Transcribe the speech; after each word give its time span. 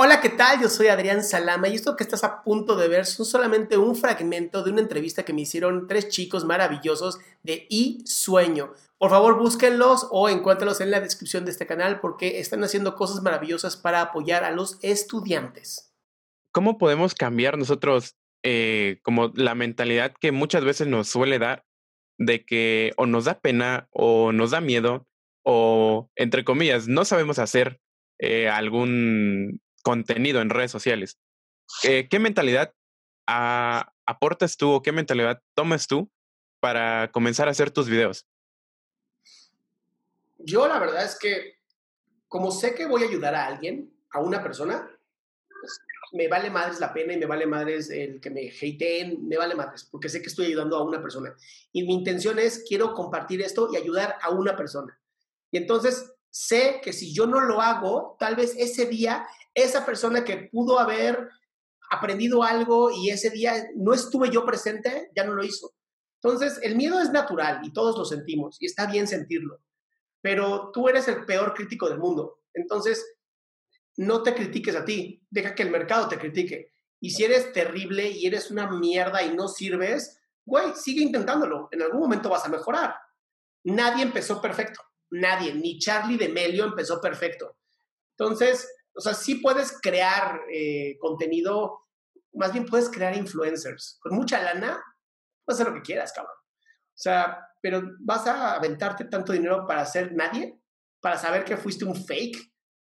Hola, 0.00 0.20
¿qué 0.20 0.28
tal? 0.28 0.62
Yo 0.62 0.68
soy 0.68 0.86
Adrián 0.86 1.24
Salama 1.24 1.66
y 1.66 1.74
esto 1.74 1.96
que 1.96 2.04
estás 2.04 2.22
a 2.22 2.44
punto 2.44 2.76
de 2.76 2.86
ver 2.86 3.04
son 3.04 3.26
solamente 3.26 3.76
un 3.76 3.96
fragmento 3.96 4.62
de 4.62 4.70
una 4.70 4.80
entrevista 4.80 5.24
que 5.24 5.32
me 5.32 5.40
hicieron 5.40 5.88
tres 5.88 6.08
chicos 6.08 6.44
maravillosos 6.44 7.18
de 7.42 7.66
I 7.68 8.04
Sueño. 8.06 8.72
Por 8.96 9.10
favor, 9.10 9.36
búsquenlos 9.36 10.06
o 10.12 10.28
encuéntralos 10.28 10.80
en 10.80 10.92
la 10.92 11.00
descripción 11.00 11.44
de 11.44 11.50
este 11.50 11.66
canal 11.66 11.98
porque 11.98 12.38
están 12.38 12.62
haciendo 12.62 12.94
cosas 12.94 13.24
maravillosas 13.24 13.76
para 13.76 14.00
apoyar 14.00 14.44
a 14.44 14.52
los 14.52 14.78
estudiantes. 14.82 15.92
¿Cómo 16.52 16.78
podemos 16.78 17.16
cambiar 17.16 17.58
nosotros 17.58 18.14
eh, 18.44 19.00
como 19.02 19.32
la 19.34 19.56
mentalidad 19.56 20.14
que 20.20 20.30
muchas 20.30 20.64
veces 20.64 20.86
nos 20.86 21.08
suele 21.08 21.40
dar 21.40 21.64
de 22.18 22.44
que 22.44 22.92
o 22.98 23.06
nos 23.06 23.24
da 23.24 23.40
pena 23.40 23.88
o 23.90 24.30
nos 24.30 24.52
da 24.52 24.60
miedo 24.60 25.08
o, 25.44 26.08
entre 26.14 26.44
comillas, 26.44 26.86
no 26.86 27.04
sabemos 27.04 27.40
hacer 27.40 27.80
eh, 28.20 28.48
algún 28.48 29.60
contenido 29.88 30.42
en 30.42 30.50
redes 30.50 30.70
sociales. 30.70 31.18
Eh, 31.82 32.08
¿Qué 32.10 32.18
mentalidad 32.18 32.74
aportas 33.26 34.58
tú 34.58 34.70
o 34.70 34.82
qué 34.82 34.92
mentalidad 34.92 35.40
tomas 35.54 35.86
tú 35.86 36.10
para 36.60 37.10
comenzar 37.10 37.48
a 37.48 37.52
hacer 37.52 37.70
tus 37.70 37.88
videos? 37.88 38.26
Yo 40.36 40.68
la 40.68 40.78
verdad 40.78 41.06
es 41.06 41.18
que 41.18 41.54
como 42.28 42.50
sé 42.50 42.74
que 42.74 42.84
voy 42.84 43.02
a 43.02 43.06
ayudar 43.06 43.34
a 43.34 43.46
alguien, 43.46 43.90
a 44.10 44.20
una 44.20 44.42
persona, 44.42 44.86
me 46.12 46.28
vale 46.28 46.50
madres 46.50 46.80
la 46.80 46.92
pena 46.92 47.14
y 47.14 47.16
me 47.16 47.24
vale 47.24 47.46
madres 47.46 47.88
el 47.88 48.20
que 48.20 48.28
me 48.28 48.50
hateen, 48.50 49.26
me 49.26 49.38
vale 49.38 49.54
madres, 49.54 49.88
porque 49.90 50.10
sé 50.10 50.20
que 50.20 50.28
estoy 50.28 50.48
ayudando 50.48 50.76
a 50.76 50.84
una 50.84 51.00
persona. 51.00 51.34
Y 51.72 51.84
mi 51.84 51.94
intención 51.94 52.38
es, 52.38 52.62
quiero 52.68 52.92
compartir 52.92 53.40
esto 53.40 53.70
y 53.72 53.76
ayudar 53.78 54.16
a 54.20 54.28
una 54.28 54.54
persona. 54.54 55.00
Y 55.50 55.56
entonces 55.56 56.12
sé 56.38 56.80
que 56.84 56.92
si 56.92 57.12
yo 57.12 57.26
no 57.26 57.40
lo 57.40 57.60
hago, 57.60 58.16
tal 58.20 58.36
vez 58.36 58.54
ese 58.56 58.86
día 58.86 59.26
esa 59.54 59.84
persona 59.84 60.22
que 60.22 60.48
pudo 60.52 60.78
haber 60.78 61.28
aprendido 61.90 62.44
algo 62.44 62.92
y 62.92 63.10
ese 63.10 63.30
día 63.30 63.66
no 63.74 63.92
estuve 63.92 64.30
yo 64.30 64.46
presente, 64.46 65.10
ya 65.16 65.24
no 65.24 65.34
lo 65.34 65.42
hizo. 65.42 65.74
Entonces, 66.22 66.60
el 66.62 66.76
miedo 66.76 67.00
es 67.00 67.10
natural 67.10 67.60
y 67.64 67.72
todos 67.72 67.98
lo 67.98 68.04
sentimos 68.04 68.56
y 68.60 68.66
está 68.66 68.86
bien 68.86 69.08
sentirlo, 69.08 69.60
pero 70.20 70.70
tú 70.72 70.88
eres 70.88 71.08
el 71.08 71.24
peor 71.24 71.54
crítico 71.54 71.88
del 71.88 71.98
mundo. 71.98 72.40
Entonces, 72.54 73.04
no 73.96 74.22
te 74.22 74.32
critiques 74.32 74.76
a 74.76 74.84
ti, 74.84 75.26
deja 75.28 75.56
que 75.56 75.64
el 75.64 75.70
mercado 75.70 76.08
te 76.08 76.18
critique. 76.18 76.70
Y 77.00 77.10
si 77.10 77.24
eres 77.24 77.52
terrible 77.52 78.08
y 78.10 78.26
eres 78.26 78.52
una 78.52 78.70
mierda 78.70 79.24
y 79.24 79.34
no 79.34 79.48
sirves, 79.48 80.20
güey, 80.44 80.72
sigue 80.76 81.02
intentándolo. 81.02 81.68
En 81.72 81.82
algún 81.82 82.00
momento 82.00 82.28
vas 82.28 82.44
a 82.44 82.48
mejorar. 82.48 82.94
Nadie 83.64 84.04
empezó 84.04 84.40
perfecto. 84.40 84.80
Nadie. 85.10 85.54
Ni 85.54 85.78
Charlie 85.78 86.18
de 86.18 86.28
Melio 86.28 86.64
empezó 86.64 87.00
perfecto. 87.00 87.56
Entonces, 88.16 88.68
o 88.94 89.00
sea, 89.00 89.14
sí 89.14 89.36
puedes 89.36 89.78
crear 89.80 90.40
eh, 90.52 90.96
contenido, 90.98 91.86
más 92.34 92.52
bien 92.52 92.66
puedes 92.66 92.90
crear 92.90 93.16
influencers. 93.16 93.98
Con 94.00 94.14
mucha 94.14 94.42
lana, 94.42 94.82
puedes 95.44 95.60
hacer 95.60 95.72
lo 95.72 95.78
que 95.78 95.86
quieras, 95.86 96.12
cabrón. 96.12 96.34
O 96.34 97.00
sea, 97.00 97.38
pero 97.62 97.82
vas 98.00 98.26
a 98.26 98.54
aventarte 98.54 99.04
tanto 99.04 99.32
dinero 99.32 99.66
para 99.66 99.84
ser 99.84 100.14
nadie, 100.14 100.60
para 101.00 101.16
saber 101.16 101.44
que 101.44 101.56
fuiste 101.56 101.84
un 101.84 101.94
fake, 101.94 102.52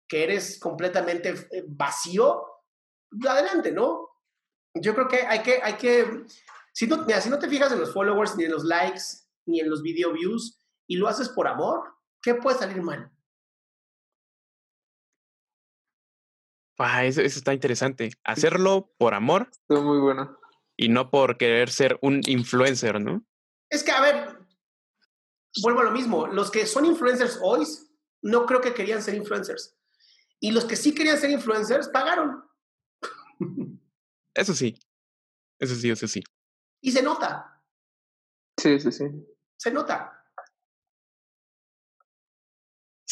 que 0.08 0.24
eres 0.24 0.58
completamente 0.58 1.30
eh, 1.30 1.64
vacío, 1.68 2.42
adelante, 3.28 3.72
¿no? 3.72 4.08
Yo 4.74 4.94
creo 4.94 5.08
que 5.08 5.22
hay 5.22 5.42
que, 5.42 5.60
hay 5.62 5.74
que, 5.74 6.24
si 6.72 6.86
no, 6.86 7.06
si 7.20 7.30
no 7.30 7.38
te 7.38 7.48
fijas 7.48 7.72
en 7.72 7.80
los 7.80 7.92
followers, 7.92 8.36
ni 8.36 8.44
en 8.44 8.50
los 8.50 8.64
likes, 8.64 9.02
ni 9.46 9.60
en 9.60 9.70
los 9.70 9.82
video 9.82 10.12
views, 10.12 10.60
y 10.88 10.96
lo 10.96 11.08
haces 11.08 11.28
por 11.28 11.46
amor, 11.46 11.94
¿qué 12.22 12.34
puede 12.34 12.58
salir 12.58 12.82
mal? 12.82 13.10
Ah, 16.78 17.04
eso, 17.04 17.20
está 17.20 17.54
interesante. 17.54 18.10
Hacerlo 18.24 18.92
por 18.98 19.14
amor. 19.14 19.48
Está 19.52 19.80
muy 19.80 20.00
bueno. 20.00 20.38
Y 20.76 20.88
no 20.88 21.10
por 21.10 21.36
querer 21.36 21.70
ser 21.70 21.98
un 22.02 22.22
influencer, 22.26 23.00
¿no? 23.00 23.24
Es 23.70 23.84
que, 23.84 23.92
a 23.92 24.00
ver, 24.00 24.38
vuelvo 25.62 25.80
a 25.80 25.84
lo 25.84 25.92
mismo. 25.92 26.26
Los 26.26 26.50
que 26.50 26.66
son 26.66 26.84
influencers 26.86 27.38
hoy, 27.40 27.64
no 28.22 28.46
creo 28.46 28.60
que 28.60 28.74
querían 28.74 29.02
ser 29.02 29.14
influencers. 29.14 29.76
Y 30.40 30.50
los 30.50 30.64
que 30.64 30.74
sí 30.74 30.92
querían 30.92 31.18
ser 31.18 31.30
influencers, 31.30 31.88
pagaron. 31.88 32.44
Eso 34.34 34.54
sí. 34.54 34.74
Eso 35.60 35.76
sí, 35.76 35.90
eso 35.90 36.08
sí. 36.08 36.24
Y 36.80 36.90
se 36.90 37.02
nota. 37.02 37.62
Sí, 38.58 38.80
sí, 38.80 38.90
sí. 38.90 39.04
Se 39.56 39.70
nota. 39.70 40.21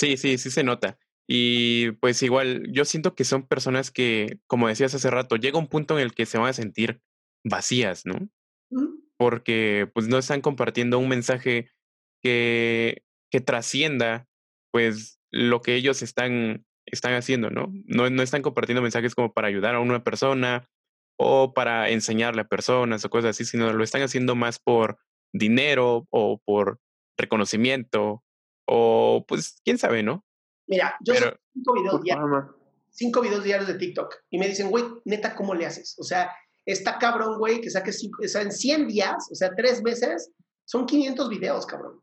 Sí, 0.00 0.16
sí, 0.16 0.38
sí 0.38 0.50
se 0.50 0.64
nota. 0.64 0.98
Y 1.28 1.90
pues 2.00 2.22
igual, 2.22 2.64
yo 2.72 2.86
siento 2.86 3.14
que 3.14 3.24
son 3.24 3.46
personas 3.46 3.90
que, 3.90 4.40
como 4.46 4.66
decías 4.66 4.94
hace 4.94 5.10
rato, 5.10 5.36
llega 5.36 5.58
un 5.58 5.68
punto 5.68 5.98
en 5.98 6.02
el 6.02 6.14
que 6.14 6.24
se 6.24 6.38
van 6.38 6.48
a 6.48 6.52
sentir 6.54 7.02
vacías, 7.44 8.06
¿no? 8.06 8.30
Porque 9.18 9.90
pues 9.92 10.08
no 10.08 10.16
están 10.16 10.40
compartiendo 10.40 10.98
un 10.98 11.10
mensaje 11.10 11.70
que, 12.22 13.04
que 13.30 13.42
trascienda 13.42 14.26
pues 14.72 15.20
lo 15.30 15.60
que 15.60 15.74
ellos 15.74 16.00
están, 16.00 16.64
están 16.86 17.12
haciendo, 17.12 17.50
¿no? 17.50 17.70
¿no? 17.84 18.08
No 18.08 18.22
están 18.22 18.40
compartiendo 18.40 18.80
mensajes 18.80 19.14
como 19.14 19.34
para 19.34 19.48
ayudar 19.48 19.74
a 19.74 19.80
una 19.80 20.02
persona 20.02 20.66
o 21.18 21.52
para 21.52 21.90
enseñarle 21.90 22.40
a 22.40 22.48
personas 22.48 23.04
o 23.04 23.10
cosas 23.10 23.32
así, 23.32 23.44
sino 23.44 23.70
lo 23.70 23.84
están 23.84 24.00
haciendo 24.00 24.34
más 24.34 24.58
por 24.58 24.96
dinero 25.34 26.06
o 26.08 26.40
por 26.42 26.80
reconocimiento 27.18 28.24
o 28.72 29.24
pues 29.26 29.60
quién 29.64 29.78
sabe, 29.78 30.02
¿no? 30.02 30.24
Mira, 30.68 30.96
yo 31.00 31.14
Pero, 31.14 31.36
cinco 31.52 31.72
videos 31.74 32.02
diarios, 32.02 32.46
cinco 32.90 33.20
videos 33.20 33.42
diarios 33.42 33.66
de 33.66 33.74
TikTok 33.74 34.14
y 34.30 34.38
me 34.38 34.46
dicen, 34.46 34.70
güey, 34.70 34.84
neta, 35.04 35.34
¿cómo 35.34 35.54
le 35.54 35.66
haces? 35.66 35.96
O 35.98 36.04
sea, 36.04 36.30
está 36.64 36.96
cabrón, 36.98 37.38
güey, 37.38 37.60
que 37.60 37.68
saque 37.68 37.92
cinco, 37.92 38.22
o 38.24 38.28
sea, 38.28 38.42
en 38.42 38.52
100 38.52 38.86
días, 38.86 39.28
o 39.28 39.34
sea, 39.34 39.50
tres 39.56 39.82
meses, 39.82 40.30
son 40.64 40.86
500 40.86 41.28
videos, 41.28 41.66
cabrón. 41.66 42.00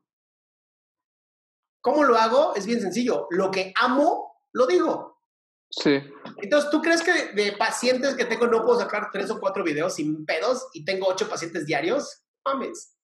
¿Cómo 1.80 2.04
lo 2.04 2.18
hago? 2.18 2.54
Es 2.56 2.66
bien 2.66 2.82
sencillo. 2.82 3.28
Lo 3.30 3.50
que 3.50 3.72
amo, 3.80 4.42
lo 4.52 4.68
digo. 4.68 5.22
Sí. 5.70 6.02
Entonces, 6.42 6.70
¿tú 6.70 6.82
crees 6.82 7.02
que 7.02 7.32
de 7.32 7.54
pacientes 7.54 8.16
que 8.16 8.26
tengo 8.26 8.46
no 8.48 8.66
puedo 8.66 8.78
sacar 8.78 9.08
tres 9.14 9.32
o 9.32 9.40
cuatro 9.40 9.64
videos 9.64 9.96
sin 9.96 10.26
pedos 10.26 10.68
y 10.74 10.84
tengo 10.84 11.08
ocho 11.08 11.30
pacientes 11.30 11.66
diarios? 11.66 12.26
Mames. 12.44 12.97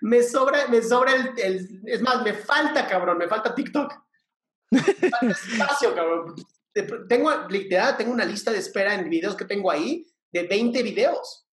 Me 0.00 0.22
sobra, 0.22 0.68
me 0.68 0.82
sobra 0.82 1.14
el, 1.14 1.32
el, 1.36 1.82
es 1.86 2.00
más, 2.02 2.22
me 2.22 2.32
falta, 2.32 2.86
cabrón, 2.86 3.18
me 3.18 3.28
falta 3.28 3.54
TikTok 3.54 3.92
espacio, 4.72 5.94
cabrón. 5.94 6.34
Tengo, 7.08 7.30
literal, 7.48 7.96
tengo 7.96 8.12
una 8.12 8.24
lista 8.24 8.50
de 8.50 8.58
espera 8.58 8.94
en 8.94 9.10
videos 9.10 9.36
que 9.36 9.44
tengo 9.44 9.70
ahí 9.70 10.06
de 10.32 10.44
20 10.44 10.82
videos. 10.82 11.46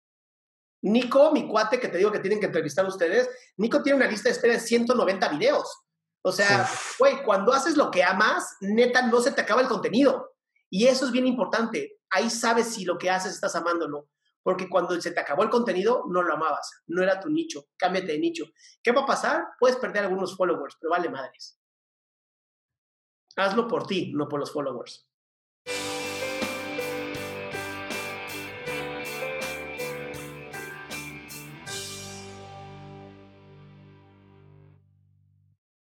Nico, 0.83 1.33
mi 1.33 1.49
cuate 1.49 1.81
que 1.81 1.89
te 1.89 1.99
digo 1.99 2.13
que 2.13 2.19
tienen 2.19 2.39
que 2.39 2.47
entrevistar 2.47 2.87
ustedes, 2.87 3.29
Nico 3.57 3.83
tiene 3.83 3.97
una 3.97 4.09
lista 4.09 4.29
de 4.29 4.35
espera 4.35 4.55
de 4.55 4.61
190 4.61 5.29
videos. 5.31 5.75
O 6.23 6.33
sea, 6.33 6.69
güey, 6.99 7.23
cuando 7.23 7.53
haces 7.53 7.77
lo 7.77 7.91
que 7.91 8.03
amas, 8.03 8.57
neta, 8.61 9.03
no 9.07 9.21
se 9.21 9.33
te 9.33 9.41
acaba 9.41 9.63
el 9.63 9.69
contenido. 9.69 10.35
Y 10.69 10.87
eso 10.87 11.07
es 11.07 11.13
bien 11.13 11.27
importante. 11.27 11.99
Ahí 12.11 12.29
sabes 12.29 12.75
si 12.75 12.85
lo 12.85 12.99
que 12.99 13.11
haces 13.11 13.33
estás 13.33 13.55
amándolo. 13.55 14.09
Porque 14.47 14.69
cuando 14.69 15.01
se 15.01 15.11
te 15.11 15.19
acabó 15.19 15.43
el 15.43 15.51
contenido, 15.51 16.05
no 16.07 16.23
lo 16.23 16.33
amabas. 16.33 16.85
No 16.87 17.03
era 17.03 17.19
tu 17.19 17.29
nicho. 17.29 17.71
Cámbiate 17.77 18.13
de 18.13 18.21
nicho. 18.21 18.45
¿Qué 18.81 18.93
va 18.93 19.01
a 19.01 19.07
pasar? 19.07 19.45
Puedes 19.59 19.77
perder 19.77 20.05
algunos 20.05 20.37
followers, 20.37 20.77
pero 20.81 20.93
vale 20.93 21.09
madres. 21.09 21.61
Hazlo 23.35 23.67
por 23.67 23.89
ti, 23.89 24.13
no 24.15 24.29
por 24.29 24.39
los 24.39 24.53
followers. 24.53 25.11